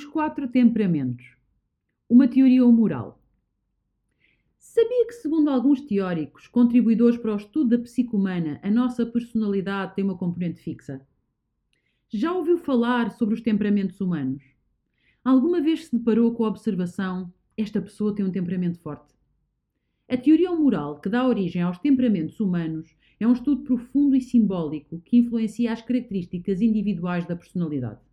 [0.00, 1.36] Os quatro temperamentos.
[2.08, 3.22] Uma teoria moral.
[4.58, 9.94] Sabia que, segundo alguns teóricos, contribuidores para o estudo da psique humana, a nossa personalidade
[9.94, 11.06] tem uma componente fixa?
[12.08, 14.42] Já ouviu falar sobre os temperamentos humanos?
[15.22, 19.12] Alguma vez se deparou com a observação: esta pessoa tem um temperamento forte?
[20.08, 24.98] A teoria moral que dá origem aos temperamentos humanos é um estudo profundo e simbólico
[25.02, 28.09] que influencia as características individuais da personalidade.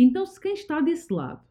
[0.00, 1.42] Então, se quem está desse lado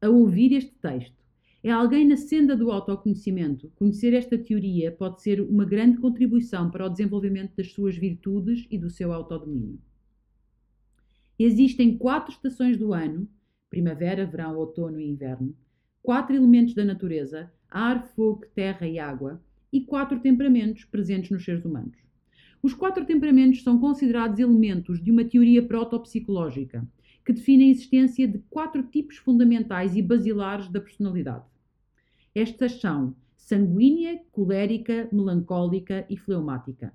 [0.00, 1.18] a ouvir este texto
[1.64, 6.86] é alguém na senda do autoconhecimento, conhecer esta teoria pode ser uma grande contribuição para
[6.86, 9.80] o desenvolvimento das suas virtudes e do seu autodomínio.
[11.36, 13.28] Existem quatro estações do ano:
[13.68, 15.52] primavera, verão, outono e inverno,
[16.00, 21.64] quatro elementos da natureza: ar, fogo, terra e água, e quatro temperamentos presentes nos seres
[21.64, 21.98] humanos.
[22.62, 26.86] Os quatro temperamentos são considerados elementos de uma teoria protopsicológica
[27.28, 31.44] que define a existência de quatro tipos fundamentais e basilares da personalidade.
[32.34, 36.90] Estas são sanguínea, colérica, melancólica e fleumática.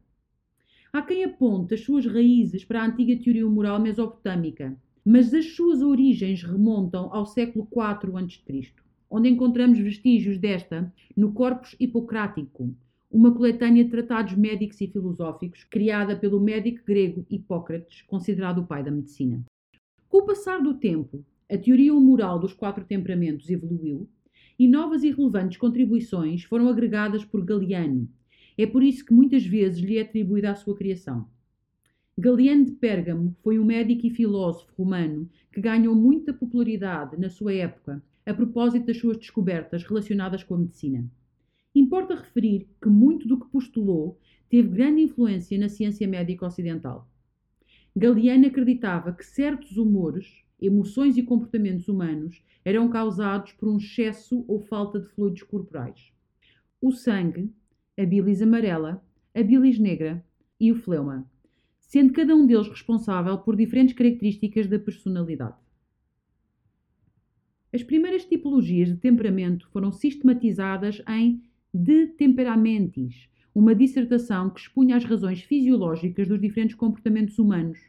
[0.92, 4.75] Há quem aponte as suas raízes para a antiga teoria moral mesopotâmica,
[5.06, 8.72] mas as suas origens remontam ao século IV a.C.,
[9.12, 12.75] onde encontramos vestígios desta no Corpus Hipocrático,
[13.12, 18.84] uma coletânea de tratados médicos e filosóficos criada pelo médico grego Hipócrates, considerado o pai
[18.84, 19.45] da medicina.
[20.14, 24.08] Com o passar do tempo, a teoria moral dos quatro temperamentos evoluiu
[24.59, 28.08] e novas e relevantes contribuições foram agregadas por Galiano.
[28.56, 31.28] É por isso que muitas vezes lhe é atribuída a sua criação.
[32.16, 37.52] Galiano de Pérgamo foi um médico e filósofo romano que ganhou muita popularidade na sua
[37.56, 41.09] época a propósito das suas descobertas relacionadas com a medicina.
[41.73, 47.09] Importa referir que muito do que postulou teve grande influência na ciência médica ocidental.
[47.96, 54.59] Galiano acreditava que certos humores, emoções e comportamentos humanos eram causados por um excesso ou
[54.59, 56.12] falta de fluidos corporais.
[56.82, 57.53] O sangue,
[57.98, 59.06] a bilis amarela,
[59.36, 60.26] a bilis negra
[60.59, 61.30] e o fleuma,
[61.80, 65.58] sendo cada um deles responsável por diferentes características da personalidade.
[67.72, 71.44] As primeiras tipologias de temperamento foram sistematizadas em
[71.74, 77.80] De Temperamentis, uma dissertação que expunha as razões fisiológicas dos diferentes comportamentos humanos.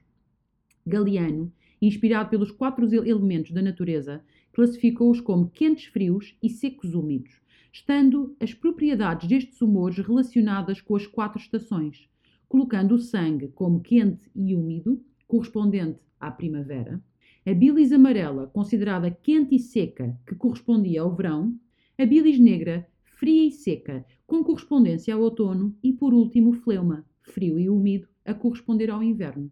[0.87, 7.41] Galiano, inspirado pelos quatro elementos da natureza, classificou-os como quentes frios e secos úmidos,
[7.73, 12.09] estando as propriedades destes humores relacionadas com as quatro estações,
[12.49, 17.03] colocando o sangue como quente e úmido, correspondente à primavera,
[17.47, 21.59] a bilis amarela, considerada quente e seca, que correspondia ao verão,
[21.99, 22.87] a bilis negra,
[23.19, 28.33] fria e seca, com correspondência ao outono, e por último fleuma, frio e úmido, a
[28.33, 29.51] corresponder ao inverno.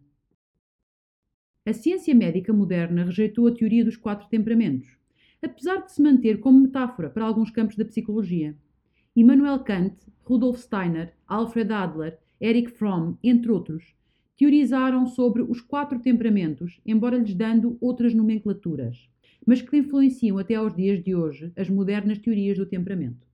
[1.65, 4.97] A ciência médica moderna rejeitou a teoria dos quatro temperamentos,
[5.41, 8.57] apesar de se manter como metáfora para alguns campos da psicologia.
[9.15, 13.95] Immanuel Kant, Rudolf Steiner, Alfred Adler, Erich Fromm, entre outros,
[14.35, 19.07] teorizaram sobre os quatro temperamentos, embora lhes dando outras nomenclaturas,
[19.45, 23.32] mas que influenciam até aos dias de hoje as modernas teorias do temperamento.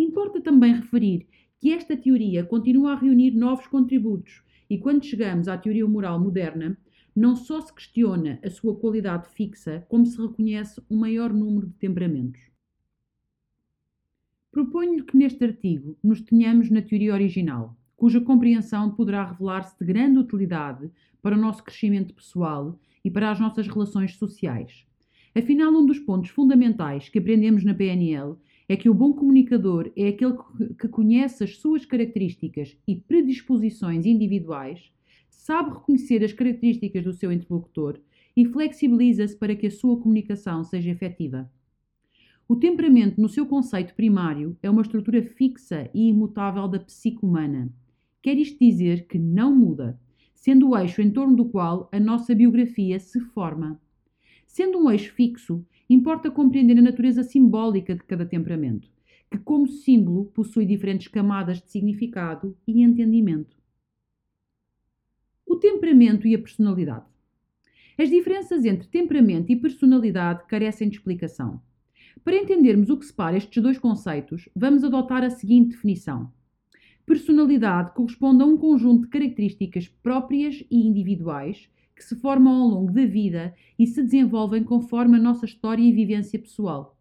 [0.00, 1.26] Importa também referir
[1.58, 6.78] que esta teoria continua a reunir novos contributos e quando chegamos à teoria moral moderna,
[7.14, 11.74] não só se questiona a sua qualidade fixa, como se reconhece um maior número de
[11.74, 12.40] temperamentos.
[14.50, 20.18] Proponho-lhe que neste artigo nos tenhamos na teoria original, cuja compreensão poderá revelar-se de grande
[20.18, 20.90] utilidade
[21.20, 24.86] para o nosso crescimento pessoal e para as nossas relações sociais.
[25.36, 28.38] Afinal, um dos pontos fundamentais que aprendemos na PNL
[28.70, 30.36] é que o bom comunicador é aquele
[30.78, 34.92] que conhece as suas características e predisposições individuais,
[35.28, 37.98] sabe reconhecer as características do seu interlocutor
[38.36, 41.50] e flexibiliza-se para que a sua comunicação seja efetiva.
[42.46, 47.74] O temperamento, no seu conceito primário, é uma estrutura fixa e imutável da psique humana.
[48.22, 49.98] Quer isto dizer que não muda,
[50.32, 53.80] sendo o eixo em torno do qual a nossa biografia se forma.
[54.46, 58.88] Sendo um eixo fixo, importa compreender a natureza simbólica de cada temperamento,
[59.28, 63.56] que, como símbolo, possui diferentes camadas de significado e entendimento.
[65.44, 67.06] O temperamento e a personalidade.
[67.98, 71.60] As diferenças entre temperamento e personalidade carecem de explicação.
[72.22, 76.32] Para entendermos o que separa estes dois conceitos, vamos adotar a seguinte definição.
[77.04, 81.68] Personalidade corresponde a um conjunto de características próprias e individuais
[82.00, 85.92] que se formam ao longo da vida e se desenvolvem conforme a nossa história e
[85.92, 86.98] vivência pessoal.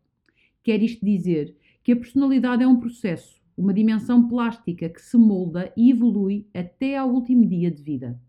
[0.62, 5.72] Quer isto dizer que a personalidade é um processo, uma dimensão plástica que se molda
[5.78, 8.20] e evolui até ao último dia de vida.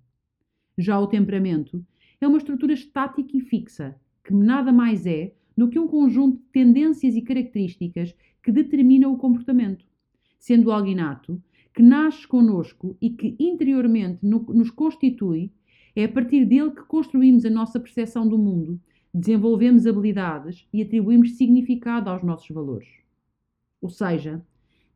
[0.79, 1.85] Já o temperamento
[2.21, 6.49] é uma estrutura estática e fixa, que nada mais é do que um conjunto de
[6.53, 9.85] tendências e características que determinam o comportamento,
[10.39, 11.43] sendo algo inato,
[11.75, 15.51] que nasce conosco e que interiormente nos constitui,
[15.95, 18.81] é a partir dele que construímos a nossa percepção do mundo,
[19.13, 22.89] desenvolvemos habilidades e atribuímos significado aos nossos valores.
[23.81, 24.45] Ou seja,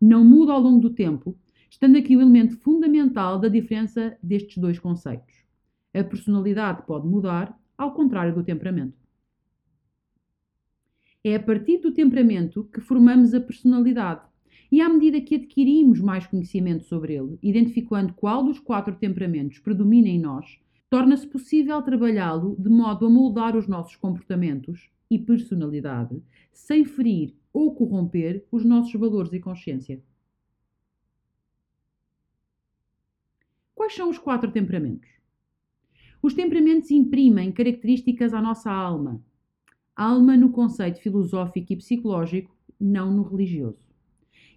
[0.01, 1.37] não muda ao longo do tempo,
[1.71, 5.35] estando aqui o elemento fundamental da diferença destes dois conceitos.
[5.93, 8.97] A personalidade pode mudar, ao contrário do temperamento.
[11.23, 14.23] É a partir do temperamento que formamos a personalidade.
[14.71, 20.09] E à medida que adquirimos mais conhecimento sobre ele, identificando qual dos quatro temperamentos predomina
[20.09, 20.59] em nós,
[20.95, 27.75] torna-se possível trabalhá-lo de modo a moldar os nossos comportamentos e personalidade, sem ferir ou
[27.75, 30.01] corromper os nossos valores e consciência.
[33.75, 35.11] Quais são os quatro temperamentos?
[36.23, 39.21] Os temperamentos imprimem características à nossa alma,
[39.97, 43.84] alma no conceito filosófico e psicológico, não no religioso.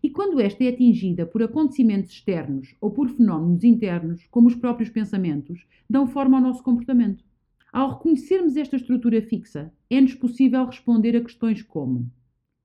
[0.01, 4.89] E quando esta é atingida por acontecimentos externos ou por fenómenos internos, como os próprios
[4.89, 7.23] pensamentos, dão forma ao nosso comportamento.
[7.71, 12.09] Ao reconhecermos esta estrutura fixa, é-nos possível responder a questões como: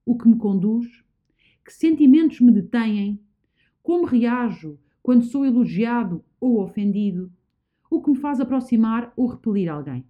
[0.04, 0.86] o que me conduz?
[1.64, 3.20] Que sentimentos me detêm?
[3.82, 7.32] Como reajo quando sou elogiado ou ofendido?
[7.90, 10.04] O que me faz aproximar ou repelir alguém?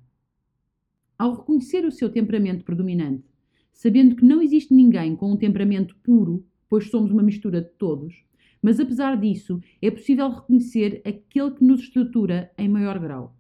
[1.19, 3.25] Ao reconhecer o seu temperamento predominante,
[3.73, 8.25] sabendo que não existe ninguém com um temperamento puro, pois somos uma mistura de todos,
[8.63, 13.37] mas apesar disso, é possível reconhecer aquele que nos estrutura em maior grau.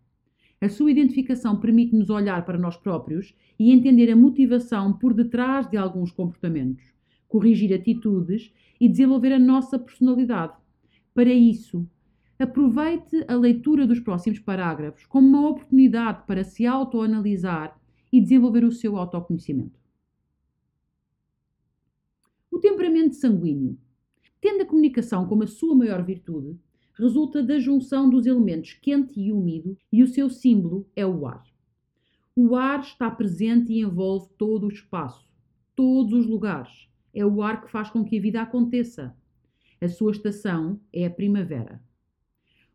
[0.60, 5.78] A sua identificação permite-nos olhar para nós próprios e entender a motivação por detrás de
[5.78, 6.84] alguns comportamentos,
[7.26, 10.52] corrigir atitudes e desenvolver a nossa personalidade.
[11.14, 11.88] Para isso,
[12.38, 17.80] Aproveite a leitura dos próximos parágrafos como uma oportunidade para se autoanalisar
[18.12, 19.81] e desenvolver o seu autoconhecimento.
[22.62, 23.76] Temperamento sanguíneo.
[24.40, 26.56] Tendo a comunicação como a sua maior virtude,
[26.96, 31.42] resulta da junção dos elementos quente e úmido e o seu símbolo é o ar.
[32.36, 35.28] O ar está presente e envolve todo o espaço,
[35.74, 36.88] todos os lugares.
[37.12, 39.12] É o ar que faz com que a vida aconteça.
[39.80, 41.82] A sua estação é a primavera.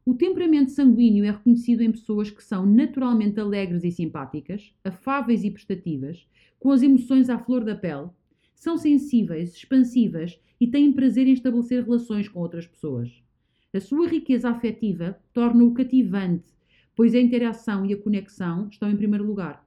[0.05, 5.51] O temperamento sanguíneo é reconhecido em pessoas que são naturalmente alegres e simpáticas, afáveis e
[5.51, 6.27] prestativas,
[6.59, 8.09] com as emoções à flor da pele,
[8.57, 13.23] são sensíveis, expansivas e têm prazer em estabelecer relações com outras pessoas.
[13.71, 16.49] A sua riqueza afetiva torna-o cativante,
[16.95, 19.63] pois a interação e a conexão estão em primeiro lugar.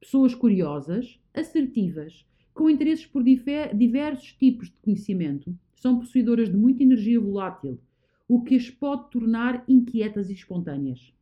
[0.00, 7.20] Pessoas curiosas, assertivas, com interesses por diversos tipos de conhecimento, são possuidoras de muita energia
[7.20, 7.78] volátil
[8.26, 11.12] o que as pode tornar inquietas e espontâneas.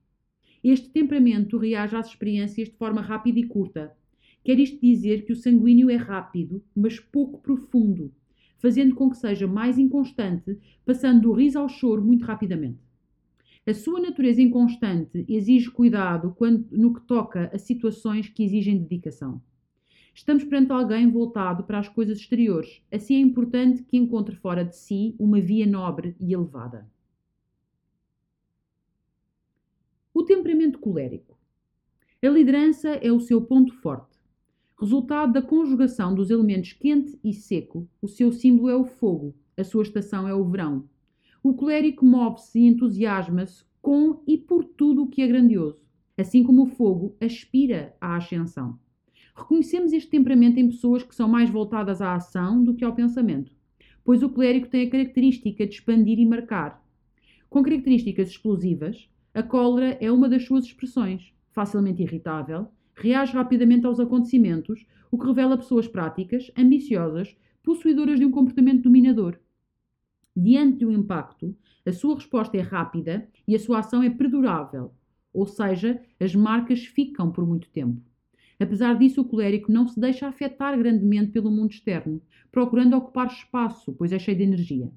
[0.62, 3.92] Este temperamento reage às experiências de forma rápida e curta.
[4.44, 8.12] Quer isto dizer que o sanguíneo é rápido, mas pouco profundo,
[8.58, 12.78] fazendo com que seja mais inconstante, passando do riso ao choro muito rapidamente.
[13.66, 19.40] A sua natureza inconstante exige cuidado quando, no que toca a situações que exigem dedicação.
[20.14, 24.76] Estamos perante alguém voltado para as coisas exteriores, assim é importante que encontre fora de
[24.76, 26.90] si uma via nobre e elevada.
[30.12, 31.38] O temperamento colérico.
[32.22, 34.09] A liderança é o seu ponto forte.
[34.80, 39.62] Resultado da conjugação dos elementos quente e seco, o seu símbolo é o fogo, a
[39.62, 40.88] sua estação é o verão.
[41.42, 45.78] O colérico move-se e entusiasma-se com e por tudo o que é grandioso,
[46.16, 48.78] assim como o fogo aspira à ascensão.
[49.36, 53.52] Reconhecemos este temperamento em pessoas que são mais voltadas à ação do que ao pensamento,
[54.02, 56.82] pois o colérico tem a característica de expandir e marcar.
[57.50, 61.34] Com características explosivas, a cólera é uma das suas expressões.
[61.50, 68.30] Facilmente irritável, reage rapidamente aos acontecimentos, o que revela pessoas práticas, ambiciosas, possuidoras de um
[68.30, 69.38] comportamento dominador.
[70.36, 74.92] Diante do impacto, a sua resposta é rápida e a sua ação é perdurável,
[75.32, 78.00] ou seja, as marcas ficam por muito tempo.
[78.58, 82.20] Apesar disso, o colérico não se deixa afetar grandemente pelo mundo externo,
[82.52, 84.92] procurando ocupar espaço, pois é cheio de energia.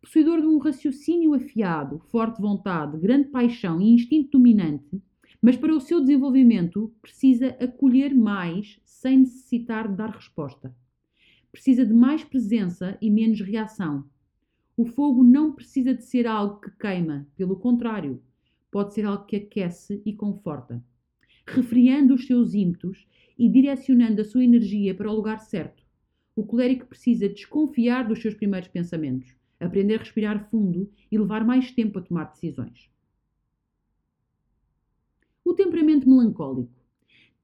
[0.00, 5.02] Possuidor de um raciocínio afiado, forte vontade, grande paixão e instinto dominante,
[5.44, 10.74] mas para o seu desenvolvimento precisa acolher mais sem necessitar de dar resposta.
[11.52, 14.08] Precisa de mais presença e menos reação.
[14.74, 18.22] O fogo não precisa de ser algo que queima, pelo contrário,
[18.70, 20.82] pode ser algo que aquece e conforta,
[21.46, 23.06] refriando os seus ímpetos
[23.38, 25.84] e direcionando a sua energia para o lugar certo.
[26.34, 31.70] O colérico precisa desconfiar dos seus primeiros pensamentos aprender a respirar fundo e levar mais
[31.70, 32.88] tempo a tomar decisões.
[35.44, 36.84] O temperamento melancólico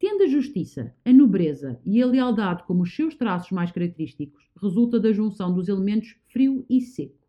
[0.00, 4.98] Tendo a justiça, a nobreza e a lealdade como os seus traços mais característicos, resulta
[4.98, 7.20] da junção dos elementos frio e seco.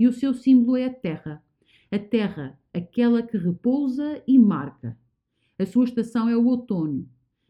[0.00, 1.44] E o seu símbolo é a terra.
[1.92, 4.96] A terra, aquela que repousa e marca.
[5.58, 7.06] A sua estação é o outono.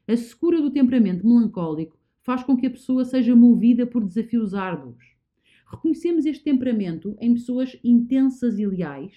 [0.09, 5.15] A secura do temperamento melancólico faz com que a pessoa seja movida por desafios árduos.
[5.71, 9.13] Reconhecemos este temperamento em pessoas intensas e leais,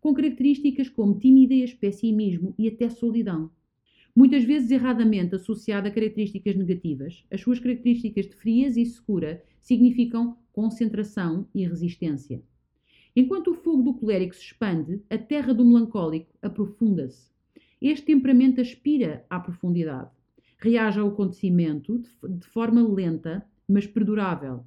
[0.00, 3.50] com características como timidez, pessimismo e até solidão.
[4.14, 10.36] Muitas vezes erradamente associada a características negativas, as suas características de frieza e secura significam
[10.52, 12.42] concentração e resistência.
[13.14, 17.30] Enquanto o fogo do colérico se expande, a terra do melancólico aprofunda-se.
[17.80, 20.10] Este temperamento aspira à profundidade.
[20.58, 24.64] Reage ao acontecimento de forma lenta, mas perdurável.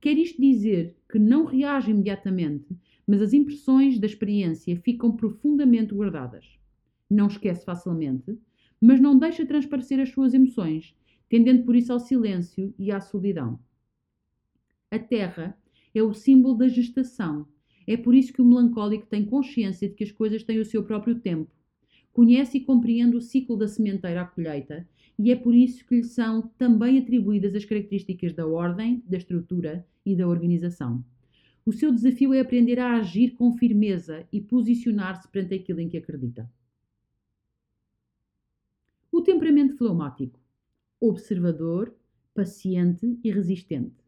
[0.00, 2.66] Quer isto dizer que não reage imediatamente,
[3.06, 6.58] mas as impressões da experiência ficam profundamente guardadas.
[7.10, 8.38] Não esquece facilmente,
[8.80, 10.96] mas não deixa transparecer as suas emoções,
[11.28, 13.58] tendendo por isso ao silêncio e à solidão.
[14.90, 15.56] A terra
[15.94, 17.46] é o símbolo da gestação.
[17.86, 20.82] É por isso que o melancólico tem consciência de que as coisas têm o seu
[20.82, 21.50] próprio tempo.
[22.12, 26.04] Conhece e compreende o ciclo da sementeira à colheita, e é por isso que lhe
[26.04, 31.04] são também atribuídas as características da ordem, da estrutura e da organização.
[31.66, 35.96] O seu desafio é aprender a agir com firmeza e posicionar-se perante aquilo em que
[35.96, 36.50] acredita.
[39.10, 40.38] O temperamento fleumático.
[41.00, 41.94] Observador,
[42.34, 44.04] paciente e resistente.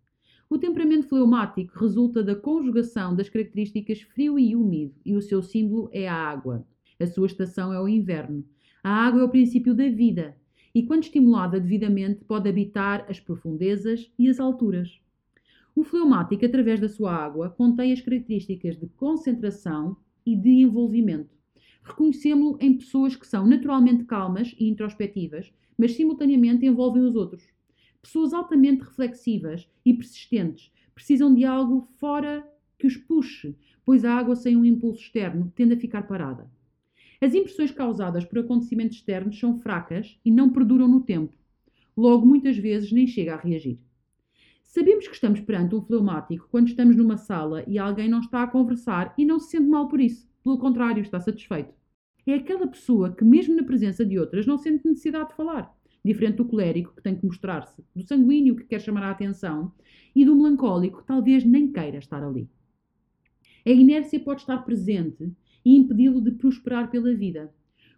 [0.50, 5.88] O temperamento fleumático resulta da conjugação das características frio e úmido e o seu símbolo
[5.92, 6.66] é a água.
[7.00, 8.44] A sua estação é o inverno.
[8.84, 10.36] A água é o princípio da vida
[10.74, 15.00] e, quando estimulada devidamente, pode habitar as profundezas e as alturas.
[15.76, 21.36] O fleumático, através da sua água, contém as características de concentração e de envolvimento.
[21.82, 27.44] Reconhecemos-lo em pessoas que são naturalmente calmas e introspectivas, mas simultaneamente envolvem os outros.
[28.00, 33.54] Pessoas altamente reflexivas e persistentes precisam de algo fora que os puxe,
[33.84, 36.50] pois a água sem um impulso externo tende a ficar parada.
[37.20, 41.34] As impressões causadas por acontecimentos externos são fracas e não perduram no tempo.
[41.94, 43.78] Logo, muitas vezes nem chega a reagir.
[44.66, 48.46] Sabemos que estamos perante um fleumático quando estamos numa sala e alguém não está a
[48.46, 50.28] conversar e não se sente mal por isso.
[50.42, 51.72] Pelo contrário, está satisfeito.
[52.26, 55.72] É aquela pessoa que, mesmo na presença de outras, não sente necessidade de falar.
[56.04, 59.72] Diferente do colérico, que tem que mostrar-se, do sanguíneo, que quer chamar a atenção,
[60.14, 62.48] e do melancólico, que talvez nem queira estar ali.
[63.64, 65.32] A inércia pode estar presente
[65.64, 67.52] e impedi-lo de prosperar pela vida.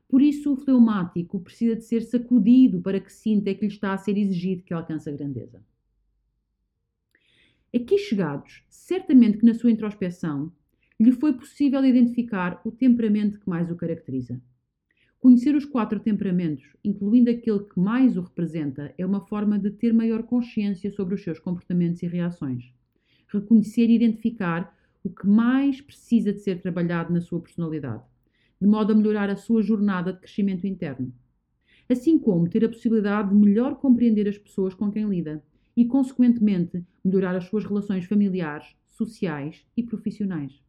[0.09, 3.99] Por isso, o fleumático precisa de ser sacudido para que sinta que lhe está a
[3.99, 5.63] ser exigido que alcance a grandeza.
[7.81, 10.53] Aqui chegados, certamente que na sua introspeção
[10.99, 14.43] lhe foi possível identificar o temperamento que mais o caracteriza.
[15.21, 19.95] Conhecer os quatro temperamentos, incluindo aquele que mais o representa, é uma forma de ter
[19.95, 22.75] maior consciência sobre os seus comportamentos e reações.
[23.29, 28.03] Reconhecer e identificar o que mais precisa de ser trabalhado na sua personalidade,
[28.61, 31.15] de modo a melhorar a sua jornada de crescimento interno.
[31.89, 35.45] Assim como ter a possibilidade de melhor compreender as pessoas com quem lida
[35.79, 40.61] e, consequentemente, melhorar as suas relações familiares, sociais e profissionais.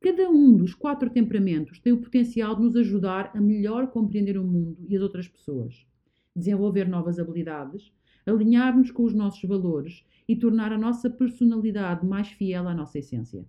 [0.00, 4.42] Cada um dos quatro temperamentos tem o potencial de nos ajudar a melhor compreender o
[4.42, 5.86] mundo e as outras pessoas,
[6.34, 7.92] desenvolver novas habilidades,
[8.24, 13.44] alinhar-nos com os nossos valores e tornar a nossa personalidade mais fiel à nossa essência.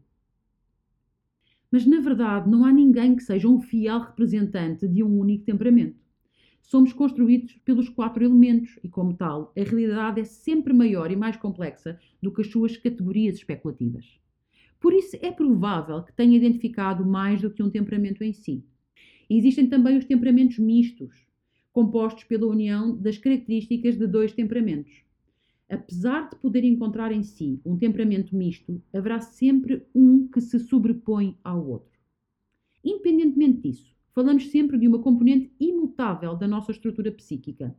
[1.72, 6.02] Mas na verdade não há ninguém que seja um fiel representante de um único temperamento.
[6.62, 11.36] Somos construídos pelos quatro elementos e, como tal, a realidade é sempre maior e mais
[11.36, 14.20] complexa do que as suas categorias especulativas.
[14.80, 18.64] Por isso, é provável que tenha identificado mais do que um temperamento em si.
[19.30, 21.14] Existem também os temperamentos mistos,
[21.72, 25.04] compostos pela união das características de dois temperamentos.
[25.70, 31.38] Apesar de poder encontrar em si um temperamento misto, haverá sempre um que se sobrepõe
[31.44, 31.98] ao outro.
[32.84, 37.76] Independentemente disso, falamos sempre de uma componente imutável da nossa estrutura psíquica,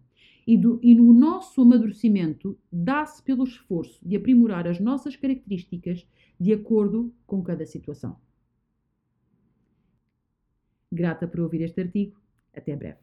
[0.47, 6.07] e, do, e no nosso amadurecimento dá-se pelo esforço de aprimorar as nossas características
[6.39, 8.17] de acordo com cada situação.
[10.91, 12.21] Grata por ouvir este artigo.
[12.53, 13.02] Até breve.